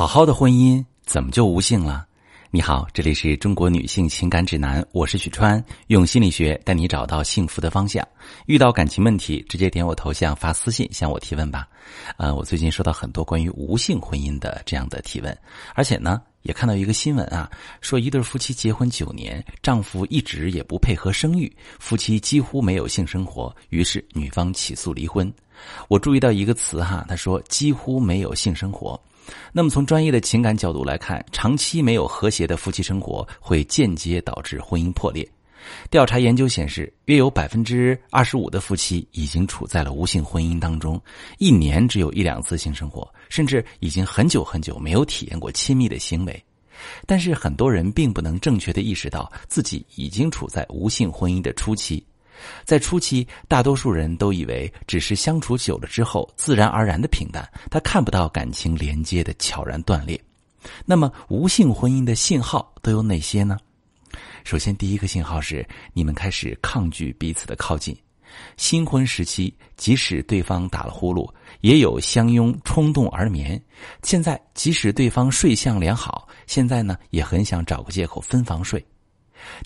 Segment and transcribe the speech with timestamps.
[0.00, 2.06] 好好的婚姻怎么就无性了？
[2.50, 8.02] 你好，这里是中国女性情感指南，我是许川，用心理学带你找到幸福的方向。
[8.46, 11.68] 遇到感情问题，直接点我头像发私信向我提问吧。
[12.16, 15.36] 呃，我最近收到很多关于无性婚姻的这样的提问，
[15.74, 17.50] 而且呢，也看到一个新闻啊，
[17.80, 25.32] 说一对夫妻结婚九年，丈夫一直也不配合生育，夫妻几乎没有性生活，于是女方起诉离婚。
[25.88, 29.00] 我注意到一个词哈，他说几乎没有性生活。
[29.52, 35.28] 那么，从专业的情感角度来看，长期没有和谐的夫妻生活会间接导致婚姻破裂。
[35.90, 41.00] 调查研究显示，约有百分之二十五的夫妻已经处在了无性婚姻当中，
[41.38, 46.44] 一年只有一两次性生活，甚至已经很久很久没有体验过亲密的行为。
[47.06, 52.02] 但是，很多人并不能正确的意识到自己已经处在无性婚姻的初期。
[52.64, 60.18] 在初期，大多数人都以为只是相处久了之后自然而然的平淡，他看不到感情连接的悄然断裂。
[60.86, 63.58] 那么，无性婚姻的信号都有哪些呢？
[64.44, 67.96] 首先，第一个信号是你们开始抗拒彼此的靠近。
[68.56, 71.28] 新婚时期，即使对方打了呼噜，
[71.62, 73.60] 也有相拥冲动而眠。
[74.02, 78.84] 现在，即使对方睡相良好，现在呢，也很想找个借口分房睡。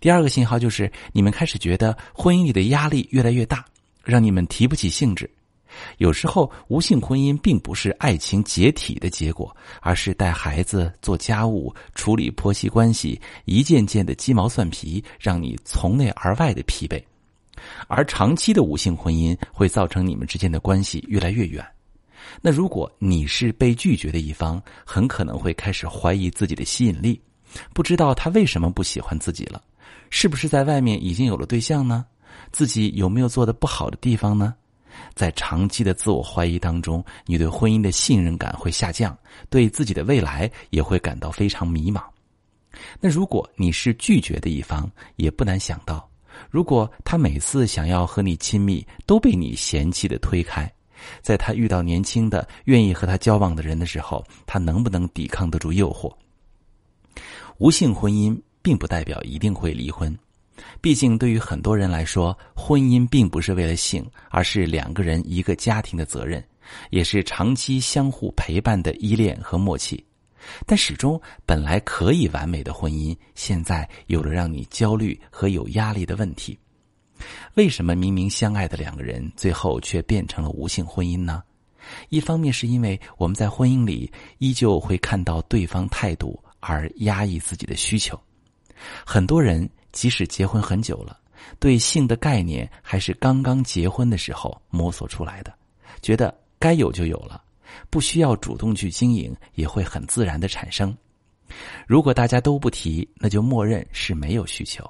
[0.00, 3.64] 第二个信号就是，你们开始觉得婚姻里的压力越来越大，
[4.02, 5.28] 让你们提不起兴致。
[5.98, 17.02] 有时候，无性婚姻并不是爱情解体的结果，而是带孩子、做家务、处理婆媳关系一件件的鸡毛蒜皮，让你从内而外的疲惫。
[17.86, 21.64] 而长期的无性婚姻会造成你们之间的关系越来越远。
[22.40, 27.20] 那如果你是被拒绝的一方，很可能会开始怀疑自己的吸引力。
[27.72, 29.62] 不知道他为什么不喜欢自己了？
[30.10, 32.04] 是不是在外面已经有了对象呢？
[32.50, 34.54] 自己有没有做的不好的地方呢？
[35.14, 39.16] 在长期的自我怀疑当中，你对婚姻的信任感会下降，
[39.48, 42.02] 对自己的未来也会感到非常迷茫。
[43.00, 46.08] 那如果你是拒绝的一方，也不难想到，
[46.50, 50.70] 如果他每次想要和你亲密都被你嫌弃的推开，
[51.22, 56.12] 在他遇到年轻的愿意和他交往的人的时候，他能不能抵抗得住诱惑？
[57.58, 60.16] 无性婚姻并不代表一定会离婚，
[60.80, 66.42] 毕竟对于很多人来说，婚姻并不是为了性，而是两个人一个家庭的责任，
[66.90, 70.04] 也是长期相互陪伴的依恋和默契。
[70.66, 76.58] 但始终本来可以完美的婚姻，现在有了让你焦虑和有压力的问题。
[77.54, 81.42] 为什么明明相爱的两个人，最后却变成了无性婚姻呢？
[82.08, 86.38] 一方面是因为我们在婚姻里依旧会看到对方态度。
[86.66, 88.18] 而压抑自己的需求，
[89.04, 91.18] 很多人即使结婚很久了，
[91.58, 95.54] 对性的概念还是刚刚结婚的时候摸索出来的，
[96.02, 97.42] 觉得该有就有了，
[97.88, 100.94] 不需要主动去经营，也会很自然的产生。
[101.86, 104.84] 如果大家都不提，那就默认是没有需求。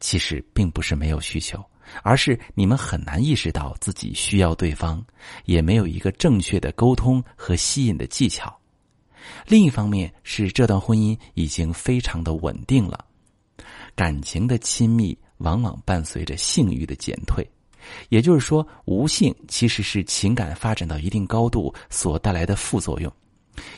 [0.00, 1.64] 其实并不是没有需求，
[2.02, 5.02] 而是你们很难意识到自己需要对方，
[5.44, 8.54] 也没有一个正确的沟通和吸引的技巧。
[9.46, 13.02] 另一方面是这段婚姻已经非常的稳定了，
[13.94, 17.46] 感情的亲密往往伴随着性欲的减退，
[18.08, 23.12] 也就是说，无性其实是情感发展到一定高度所带来的副作用，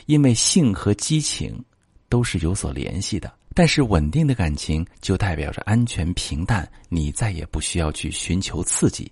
[0.05, 1.63] 因为性和激情
[2.09, 3.31] 都是有所联系的。
[3.53, 9.11] 但是稳定的感情就代表着安全平淡，你再也不需要去寻求刺激。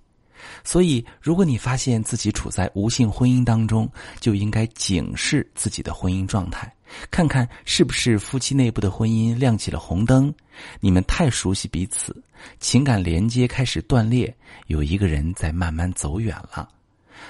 [0.63, 6.71] 所以，如果你发现自己处在无性婚姻当中，就应该警示自己的婚姻状态，
[7.09, 10.33] 看看是不是夫妻内部的婚姻亮起了红灯，
[10.79, 12.15] 你们太熟悉彼此，
[12.59, 14.33] 情感连接开始断裂，
[14.67, 16.69] 有一个人在慢慢走远了。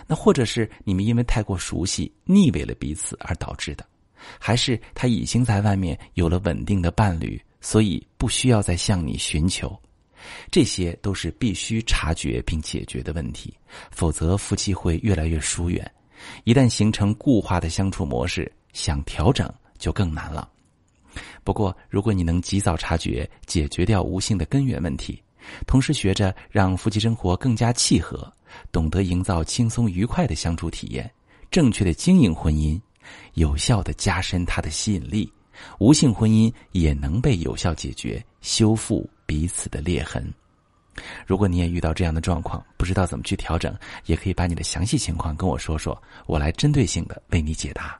[0.07, 3.85] 那或者是你们因为太过熟悉，腻味了彼此而导致的，
[4.39, 9.77] 还是他已经在外面有了稳定的伴侣，所以不需要再向你寻求。
[10.49, 13.53] 这些都是必须察觉并解决的问题，
[13.91, 15.89] 否则夫妻会越来越疏远。
[16.45, 20.47] 一旦形成固化的相处模式，想调整就更难了。
[21.43, 25.23] 不过，如果你能及早察觉，解决掉无性的根源问题，
[25.65, 28.31] 同时学着让夫妻生活更加契合，
[28.71, 31.09] 懂得营造轻松愉快的相处体验，
[31.49, 32.79] 正确的经营婚姻，
[33.35, 35.31] 有效的加深它的吸引力，
[35.79, 39.09] 无性婚姻也能被有效解决、修复。
[39.27, 40.31] 彼此的裂痕。
[41.25, 47.99] 如果你也遇到这样的状况，不知道怎么去调整，也可以把你的详细情况跟我说说，我来针对性的为你解答。